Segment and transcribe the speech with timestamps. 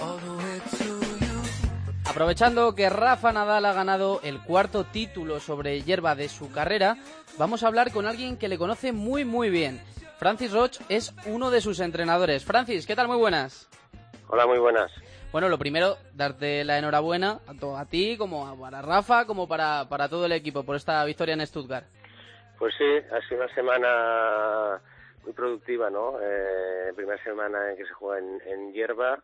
[0.00, 1.00] All the way to.
[2.08, 6.96] Aprovechando que Rafa Nadal ha ganado el cuarto título sobre hierba de su carrera,
[7.38, 9.80] vamos a hablar con alguien que le conoce muy muy bien.
[10.18, 12.44] Francis Roch es uno de sus entrenadores.
[12.44, 13.08] Francis, ¿qué tal?
[13.08, 13.68] Muy buenas.
[14.28, 14.90] Hola, muy buenas.
[15.32, 19.86] Bueno, lo primero, darte la enhorabuena tanto a ti como a- para Rafa como para,
[19.88, 21.86] para todo el equipo por esta victoria en Stuttgart.
[22.58, 24.80] Pues sí, ha sido una semana
[25.24, 26.18] muy productiva, ¿no?
[26.20, 29.22] Eh, primera semana en que se juega en, en hierba.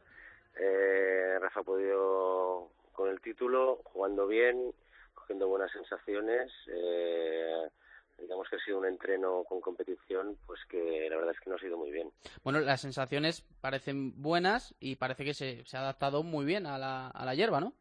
[0.59, 4.73] Eh, Rafa ha podido con el título, jugando bien,
[5.15, 6.51] cogiendo buenas sensaciones.
[6.69, 7.69] Eh,
[8.19, 11.57] digamos que ha sido un entreno con competición, pues que la verdad es que no
[11.57, 12.11] ha sido muy bien.
[12.43, 16.79] Bueno, las sensaciones parecen buenas y parece que se, se ha adaptado muy bien a
[16.79, 17.73] la, a la hierba, ¿no?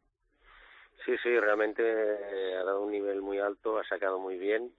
[1.06, 4.74] Sí, sí, realmente eh, ha dado un nivel muy alto, ha sacado muy bien,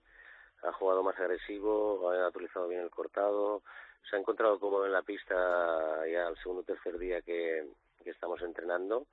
[0.63, 3.63] ha jugado más agresivo, ha utilizado bien el cortado,
[4.09, 5.35] se ha encontrado cómodo en la pista
[6.11, 7.67] ya el segundo o tercer día que,
[8.03, 9.07] que estamos entrenando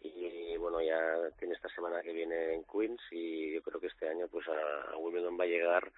[0.00, 4.08] y bueno, ya tiene esta semana que viene en Queens y yo creo que este
[4.08, 5.90] año pues a, Wimbledon va a llegar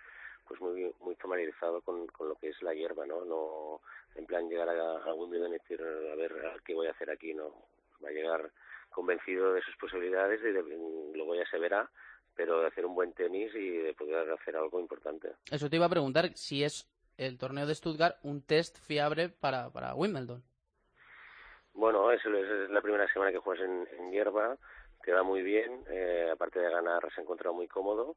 [0.48, 3.24] pues muy muy familiarizado con, con lo que es la hierba, ¿no?
[3.24, 3.80] No
[4.16, 6.34] en plan llegar a, a Wimbledon y decir a ver
[6.64, 7.54] qué voy a hacer aquí, ¿no?
[8.02, 8.50] Va a llegar
[8.90, 10.62] convencido de sus posibilidades y de,
[11.14, 11.88] luego ya se verá,
[12.34, 15.30] pero de hacer un buen tenis y de poder hacer algo importante.
[15.50, 19.70] Eso te iba a preguntar si es el torneo de Stuttgart un test fiable para,
[19.70, 20.42] para Wimbledon.
[21.74, 24.56] Bueno, es, es la primera semana que juegas en, hierba,
[25.02, 28.16] te va muy bien, eh, aparte de ganar se ha encontrado muy cómodo,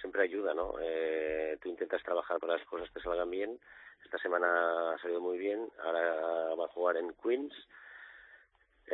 [0.00, 0.74] siempre ayuda, ¿no?
[0.80, 3.58] Eh, tú intentas trabajar para que las cosas te salgan bien,
[4.04, 7.52] esta semana ha salido muy bien, ahora va a jugar en Queens,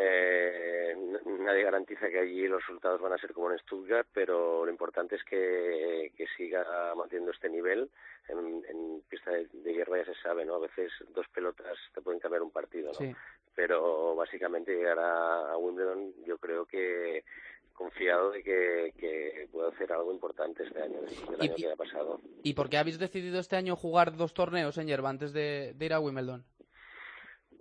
[0.00, 0.94] eh,
[1.26, 5.16] nadie garantiza que allí los resultados van a ser como en Stuttgart, pero lo importante
[5.16, 7.90] es que, que siga manteniendo este nivel.
[8.28, 10.54] En, en pista de, de hierba ya se sabe, ¿no?
[10.54, 12.98] A veces dos pelotas te pueden cambiar un partido, ¿no?
[12.98, 13.14] Sí.
[13.54, 17.24] Pero básicamente llegar a, a Wimbledon yo creo que
[17.72, 20.98] confiado de que, que pueda hacer algo importante este año,
[21.40, 22.20] año que ha pasado.
[22.42, 25.86] ¿Y por qué habéis decidido este año jugar dos torneos en hierba antes de, de
[25.86, 26.44] ir a Wimbledon?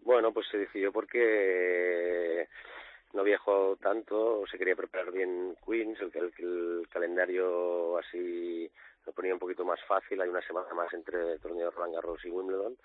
[0.08, 2.48] Bueno, pues se decidió porque
[3.12, 8.72] no había jugado tanto, se quería preparar bien Queens, el, el, el calendario así
[9.06, 12.24] lo ponía un poquito más fácil, hay una semana más entre el torneo Roland Garros
[12.24, 12.78] y Wimbledon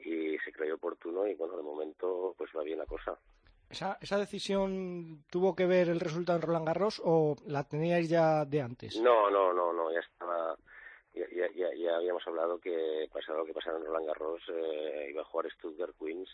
[0.00, 3.16] y se creyó oportuno y bueno, de momento pues va bien la cosa.
[3.70, 8.44] ¿Esa, ¿Esa decisión tuvo que ver el resultado en Roland Garros o la teníais ya
[8.44, 9.00] de antes?
[9.00, 10.23] No, no, no, no, ya ya
[12.04, 15.94] habíamos hablado que pasara lo que pasara en Roland Garros, eh, iba a jugar Stuttgart
[15.98, 16.28] Queens,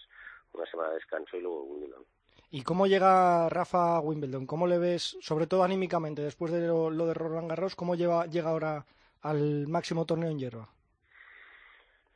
[0.52, 2.04] una semana de descanso y luego Wimbledon.
[2.50, 4.46] ¿Y cómo llega Rafa a Wimbledon?
[4.46, 8.26] ¿Cómo le ves, sobre todo anímicamente, después de lo, lo de Roland Garros, cómo lleva,
[8.26, 8.84] llega ahora
[9.22, 10.68] al máximo torneo en hierba?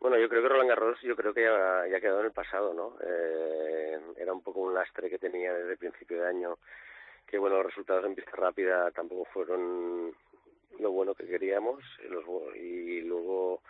[0.00, 2.32] Bueno, yo creo que Roland Garros, yo creo que ya, ya ha quedado en el
[2.32, 2.98] pasado, ¿no?
[3.00, 6.58] Eh, era un poco un lastre que tenía desde el principio de año,
[7.26, 10.14] que bueno, los resultados en pista rápida tampoco fueron
[10.78, 12.24] lo bueno que queríamos, los,
[12.56, 13.62] y luego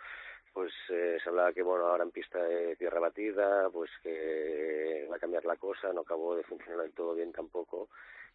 [0.53, 5.17] pues eh, se hablaba que bueno, ahora en pista de tierra batida, pues que va
[5.17, 7.89] a cambiar la cosa, no acabó de funcionar del todo bien tampoco,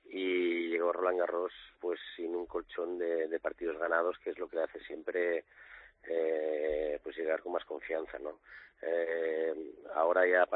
[0.04, 4.60] y llegó Roland Garros pues sin un colchón de, partidos ganados, que es lo que
[4.60, 5.44] hace siempre
[6.04, 8.38] eh, pues llegar con más confianza, ¿no?
[8.82, 9.54] Eh,
[9.94, 10.47] ahora ya,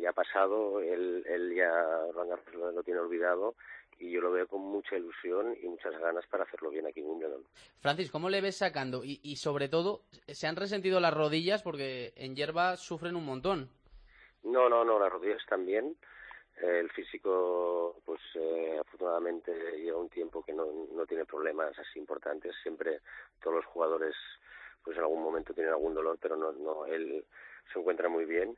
[0.00, 1.70] ya ha pasado, él, él ya
[2.14, 3.54] lo, lo tiene olvidado
[4.02, 7.06] y yo lo veo con mucha ilusión y muchas ganas para hacerlo bien aquí en
[7.06, 7.44] Wimbledon.
[7.78, 9.04] Francis, ¿cómo le ves sacando?
[9.04, 11.62] Y, y sobre todo, ¿se han resentido las rodillas?
[11.62, 13.70] Porque en hierba sufren un montón.
[14.42, 15.96] No, no, no, las rodillas también.
[16.60, 22.00] Eh, el físico, pues eh, afortunadamente lleva un tiempo que no, no tiene problemas así
[22.00, 22.56] importantes.
[22.60, 23.02] Siempre
[23.40, 24.16] todos los jugadores,
[24.82, 27.24] pues en algún momento tienen algún dolor, pero no, no, él
[27.72, 28.56] se encuentra muy bien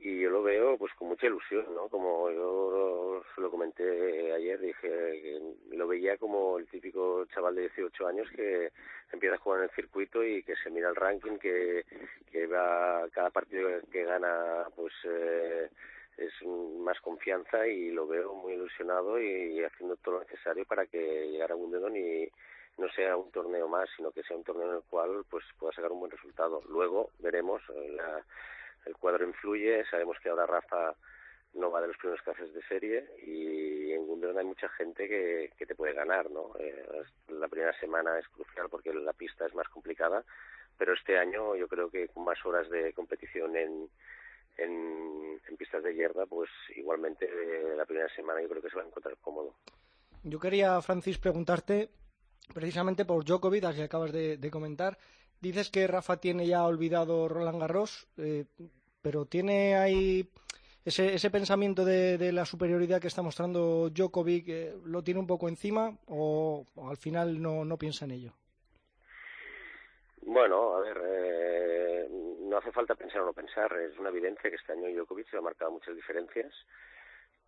[0.00, 1.88] y yo lo veo pues con mucha ilusión, ¿no?
[1.88, 7.62] Como yo se lo comenté ayer, dije que lo veía como el típico chaval de
[7.62, 8.72] 18 años que
[9.12, 11.84] empieza a jugar en el circuito y que se mira el ranking, que,
[12.30, 15.68] que va cada partido que gana pues eh,
[16.16, 21.28] es más confianza y lo veo muy ilusionado y haciendo todo lo necesario para que
[21.30, 22.28] llegara a Wimbledon y
[22.76, 25.72] no sea un torneo más, sino que sea un torneo en el cual pues pueda
[25.72, 26.62] sacar un buen resultado.
[26.68, 28.24] Luego veremos eh, la,
[28.88, 30.94] el cuadro influye, sabemos que ahora Rafa
[31.54, 35.66] no va de los primeros clases de serie y en Wimbledon hay mucha gente que,
[35.66, 36.52] te puede ganar, ¿no?
[36.58, 36.86] Eh,
[37.28, 40.24] la primera semana es crucial porque la pista es más complicada,
[40.76, 43.88] pero este año yo creo que con más horas de competición en,
[44.56, 47.28] en, pistas de hierba, pues igualmente
[47.76, 49.54] la primera semana yo creo que se va a encontrar cómodo.
[50.22, 51.90] Yo quería, Francis, preguntarte
[52.54, 54.98] precisamente por Djokovic, al que acabas de, comentar.
[55.40, 58.44] Dices que Rafa tiene ya olvidado Roland Garros, eh,
[59.02, 60.28] pero tiene ahí
[60.84, 65.48] ese, ese pensamiento de, la superioridad que está mostrando Djokovic, eh, ¿lo tiene un poco
[65.48, 68.32] encima o, al final no, piensa en ello?
[70.22, 72.08] Bueno, a ver, eh,
[72.40, 75.38] no hace falta pensar o no pensar, es una evidencia que este año Djokovic se
[75.38, 76.52] ha marcado muchas diferencias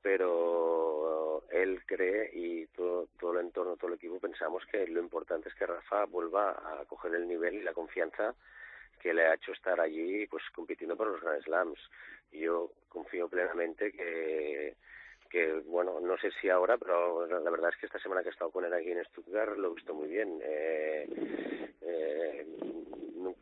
[0.02, 5.48] pero él cree y todo, todo el entorno, todo el equipo pensamos que lo importante
[5.48, 8.34] es que Rafa vuelva a coger el nivel y la confianza
[9.00, 11.80] que le ha hecho estar allí pues compitiendo por los Grand Slams.
[12.32, 14.76] Yo confío plenamente que,
[15.28, 18.32] que, bueno, no sé si ahora, pero la verdad es que esta semana que he
[18.32, 20.40] estado con él aquí en Stuttgart lo he visto muy bien.
[20.42, 21.08] Eh,
[21.80, 22.46] eh,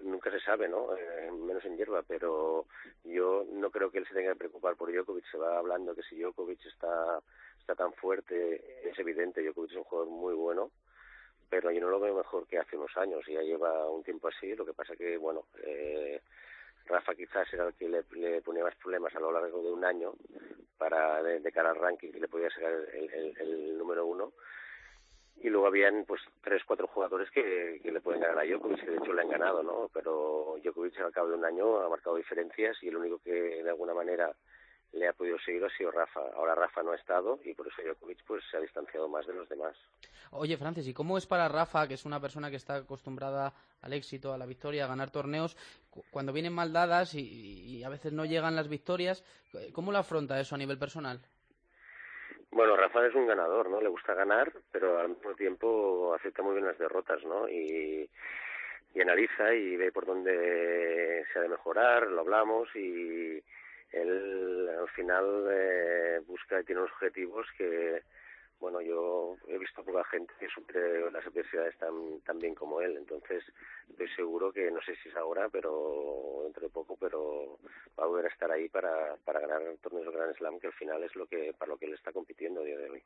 [0.03, 0.97] nunca se sabe, ¿no?
[0.97, 2.67] Eh, menos en hierba, pero
[3.05, 5.25] yo no creo que él se tenga que preocupar por Djokovic.
[5.31, 7.21] Se va hablando que si Djokovic está,
[7.61, 10.71] está tan fuerte, es evidente, Djokovic es un jugador muy bueno,
[11.49, 13.25] pero yo no lo veo mejor que hace unos años.
[13.27, 16.21] Ya lleva un tiempo así, lo que pasa que, bueno, eh,
[16.89, 18.03] Rafa quizás era el que le,
[18.43, 20.15] ponía más problemas a lo largo de un año
[20.79, 24.33] para de, cara al ranking que le podía sacar el, número uno
[25.41, 28.91] y luego habían pues tres cuatro jugadores que, que le pueden ganar a Djokovic que
[28.91, 32.17] de hecho le han ganado no pero Djokovic al cabo de un año ha marcado
[32.17, 34.35] diferencias y el único que de alguna manera
[34.93, 37.83] le ha podido seguir ha sido Rafa ahora Rafa no ha estado y por eso
[37.83, 39.77] Djokovic pues se ha distanciado más de los demás
[40.31, 43.53] oye Francis y cómo es para Rafa que es una persona que está acostumbrada
[43.83, 45.57] al éxito a la victoria a ganar torneos
[46.11, 49.25] cuando vienen mal dadas y, y a veces no llegan las victorias
[49.73, 51.21] cómo lo afronta eso a nivel personal
[52.51, 53.81] bueno, Rafa es un ganador, ¿no?
[53.81, 57.47] Le gusta ganar, pero al mismo tiempo acepta muy bien las derrotas, ¿no?
[57.47, 58.09] Y,
[58.95, 63.43] y analiza y ve por dónde se ha de mejorar, lo hablamos y
[63.93, 68.03] él al final eh, busca y tiene unos objetivos que,
[68.61, 72.97] bueno, yo he visto poca gente que supere las adversidades tan, tan bien como él,
[72.97, 73.45] entonces
[73.89, 77.59] estoy seguro que, no sé si es ahora, pero dentro de poco, pero
[77.99, 80.73] va a volver a estar ahí para, para ganar torneos de Grand Slam, que al
[80.75, 83.03] final es lo que, para lo que él está compitiendo a día de hoy.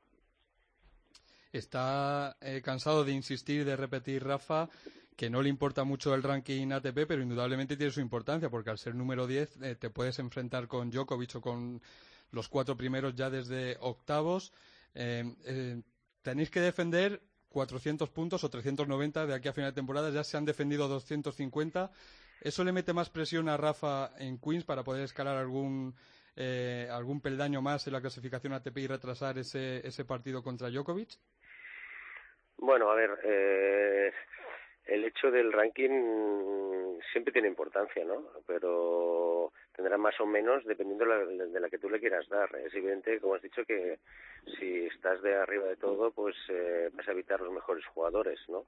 [1.53, 4.71] Está eh, cansado de insistir, de repetir, Rafa,
[5.23, 8.79] que no le importa mucho el ranking ATP, pero indudablemente tiene su importancia, porque al
[8.79, 11.81] ser número 10 eh, te puedes enfrentar con Djokovic o con
[12.33, 14.53] los cuatro primeros ya desde octavos
[14.97, 15.81] eh, eh,
[16.23, 17.21] tenéis que defender
[17.51, 20.11] 400 puntos o 390 de aquí a final de temporada.
[20.11, 21.93] Ya se han defendido 250.
[22.41, 25.95] ¿Eso le mete más presión a Rafa en Queens para poder escalar algún,
[26.91, 31.11] algún peldaño más en la clasificación ATP y retrasar ese, ese partido contra Djokovic?
[32.59, 33.11] Bueno, a ver,
[34.87, 38.25] el hecho del ranking siempre tiene importancia, ¿no?
[38.47, 42.55] Pero tendrá más o menos dependiendo de la, que tú le quieras dar.
[42.57, 43.99] Es evidente, como has dicho, que
[44.59, 48.67] si estás de arriba de todo, pues eh, vas a evitar los mejores jugadores, ¿no?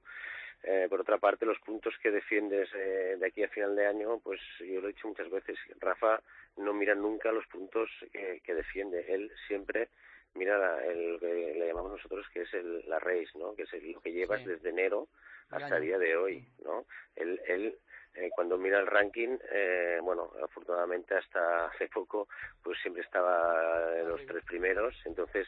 [0.63, 4.19] Eh, por otra parte, los puntos que defiendes eh, de aquí a final de año,
[4.19, 6.21] pues yo lo he dicho muchas veces, Rafa
[6.57, 9.05] no mira nunca los puntos que, defiende.
[9.07, 9.89] Él siempre
[10.35, 13.55] mira el que le llamamos nosotros que es el, la race, ¿no?
[13.55, 15.07] Que es lo que llevas desde enero
[15.49, 16.85] hasta el día de hoy, ¿no?
[17.15, 17.77] Él, él
[18.15, 22.27] eh, cuando mira el ranking, eh, bueno, afortunadamente hasta hace poco,
[22.63, 25.47] pues siempre estaba en los tres primeros, entonces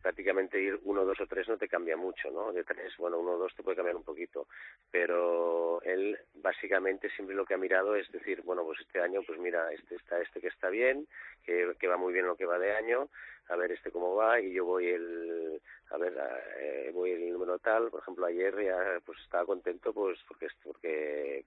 [0.00, 2.52] prácticamente ir uno, dos o tres no te cambia mucho, ¿no?
[2.52, 4.46] De tres, bueno, uno o dos te puede cambiar un poquito,
[4.90, 9.38] pero él básicamente siempre lo que ha mirado es decir, bueno, pues este año, pues
[9.38, 11.06] mira, este está este que está bien,
[11.44, 13.10] que, que va muy bien lo que va de año,
[13.50, 16.16] a ver este cómo va y yo voy el, a ver,
[16.58, 21.44] eh, voy el número tal, por ejemplo ayer ya pues estaba contento pues porque porque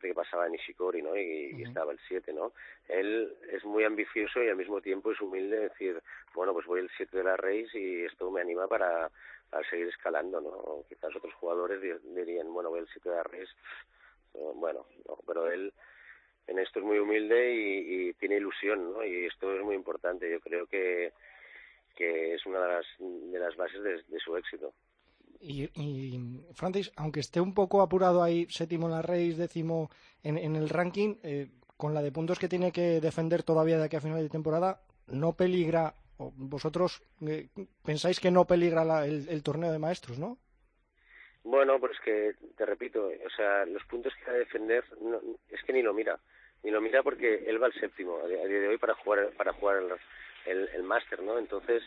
[0.00, 1.16] que pasaba Nishikori, ¿no?
[1.16, 2.52] Y, estaba el 7, ¿no?
[2.88, 6.02] Él es muy ambicioso y al mismo tiempo es humilde, decir,
[6.34, 9.10] bueno, pues voy el 7 de la race y esto me anima para,
[9.70, 10.84] seguir escalando, ¿no?
[10.88, 13.52] Quizás otros jugadores dirían, bueno, voy el 7 de la race,
[14.34, 15.72] bueno, no, pero él
[16.46, 19.04] en esto es muy humilde y, tiene ilusión, ¿no?
[19.04, 20.30] Y esto es muy importante.
[20.30, 21.12] Yo creo que,
[21.96, 24.72] que es una de las, de las bases de su éxito.
[25.40, 26.18] Y,
[26.54, 29.90] Francis, aunque esté un poco apurado ahí, séptimo en la race, décimo
[30.22, 33.96] en, el ranking, eh, con la de puntos que tiene que defender todavía de aquí
[33.96, 37.48] a final de temporada, no peligra, o vosotros eh,
[37.84, 40.38] pensáis que no peligra el, torneo de maestros, ¿no?
[41.44, 44.84] Bueno, pues que, te repito, o sea, los puntos que va a defender
[45.48, 46.18] es que ni lo mira,
[46.66, 49.52] ni lo mira porque él va al séptimo a día de hoy para jugar, para
[49.52, 49.92] jugar el,
[50.46, 51.38] el, el máster, ¿no?
[51.38, 51.80] Entonces,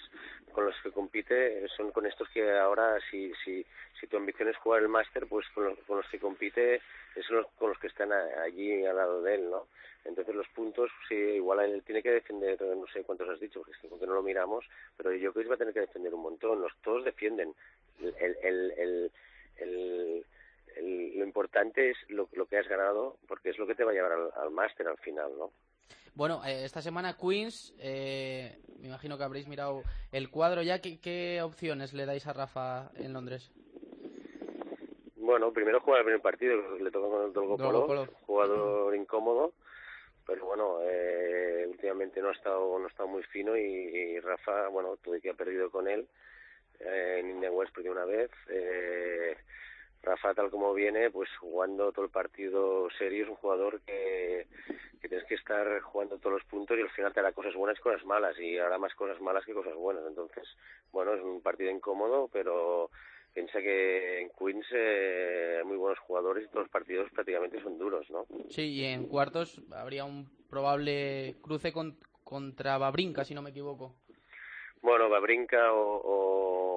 [0.54, 3.66] con los que compite son con estos que ahora, si, si,
[4.00, 6.82] si tu ambición es jugar el máster, pues con los, con los que compite
[7.28, 9.68] son los, con los que están allí al lado de él, ¿no?
[10.06, 14.08] Entonces los puntos, sí, igual él tiene que defender, no sé cuántos has dicho, porque
[14.08, 14.64] no lo miramos,
[14.96, 16.62] pero yo creo que va a tener que defender un montón.
[16.62, 17.54] Los todos defienden.
[18.00, 19.12] El, el, el, el,
[21.50, 24.52] importante es lo, que has ganado, porque es lo que te va a llevar al,
[24.52, 25.52] máster al final, ¿no?
[26.14, 30.80] Bueno, eh, esta semana Queens, eh, me imagino que habréis mirado el cuadro ya.
[30.80, 33.52] ¿Qué, ¿Qué, opciones le dais a Rafa en Londres?
[35.16, 39.54] Bueno, primero jugar el primer partido, le toca con el Dolgo, jugador incómodo,
[40.26, 44.98] pero bueno, eh, últimamente no ha estado no ha estado muy fino y, Rafa, bueno,
[44.98, 46.08] tuve que ha perdido con él
[46.80, 48.30] eh, en Indian West porque una vez.
[48.50, 49.36] Eh,
[50.02, 54.48] Rafa, tal como viene, pues jugando todo el partido serio, es un jugador que,
[55.02, 57.78] que tienes que estar jugando todos los puntos y al final te hará cosas buenas
[57.78, 60.04] y cosas malas, y hará más cosas malas que cosas buenas.
[60.08, 60.48] Entonces,
[60.92, 62.90] bueno, es un partido incómodo, pero
[63.34, 67.78] piensa que en Queens eh, hay muy buenos jugadores y todos los partidos prácticamente son
[67.78, 68.26] duros, ¿no?
[68.50, 71.74] Sí, y en cuartos habría un probable cruce
[72.24, 73.96] contra Babrinka, si no me equivoco.
[74.82, 76.69] Bueno, Babrinka o, o...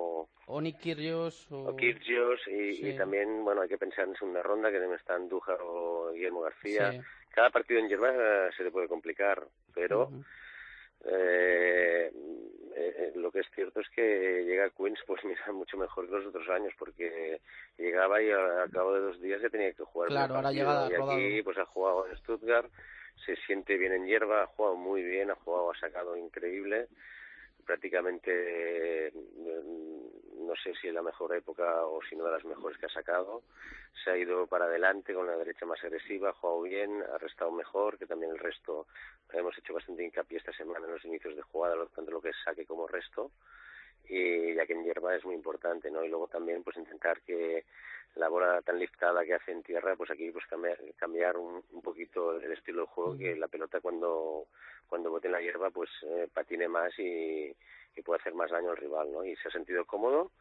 [0.61, 1.47] Nick Kyrgios.
[1.51, 6.13] O, y, también, bueno, hay que pensar en segunda ronda, que deben estar Andújar o
[6.13, 7.03] Guillermo García.
[7.31, 10.11] Cada partido en Yerba eh, se le puede complicar, pero...
[11.05, 12.13] Eh,
[12.75, 16.13] eh, lo que es cierto es que llega a Queens pues mira mucho mejor que
[16.13, 17.41] los otros años porque
[17.77, 20.95] llegaba y al cabo de dos días ya tenía que jugar claro ahora llegada y
[20.95, 22.71] aquí pues ha jugado en Stuttgart
[23.27, 26.89] se siente bien en hierba ha jugado muy bien ha jugado ha sacado increíble.
[27.65, 29.13] Prácticamente
[30.43, 32.91] no sé si es la mejor época o si no de las mejores que ha
[32.91, 33.43] sacado.
[34.05, 37.51] Se ha ido para adelante con la derecha más agresiva, ha jugado bien, ha restado
[37.53, 38.87] mejor, que también el resto
[39.33, 42.37] hemos hecho bastante hincapié esta semana en los inicios de jugada, tanto lo que es
[42.45, 43.31] saque como resto
[44.09, 46.05] y ya que en hierba es muy importante, ¿no?
[46.05, 47.65] Y luego también pues intentar que
[48.17, 51.83] la bola tan liftada que hace en tierra, pues aquí pues cambiar, cambiar un, un
[51.83, 54.47] poquito el estilo de juego, que la pelota cuando
[54.89, 57.55] cuando bote en la hierba pues eh, patine más y,
[57.97, 59.25] y puede hacer más daño al rival, ¿no?
[59.25, 60.33] Y se ha sentido cómodo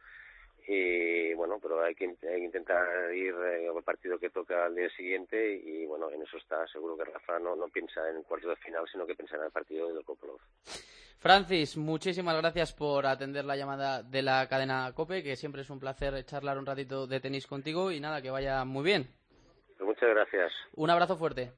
[0.66, 5.54] y bueno, pero hay que, intentar ir eh, al partido que toca al día siguiente
[5.54, 8.56] y bueno, en eso está seguro que Rafa no, no piensa en el cuarto de
[8.56, 10.40] final, sino que piensa en el partido del Kopolov.
[11.18, 15.78] Francis, muchísimas gracias por atender la llamada de la cadena COPE, que siempre es un
[15.78, 19.08] placer charlar un ratito de tenis contigo y nada, que vaya muy bien.
[19.78, 20.52] Pues muchas gracias.
[20.74, 21.50] Un abrazo fuerte.